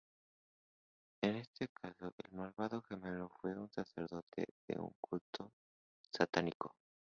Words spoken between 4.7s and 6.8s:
un culto satánico.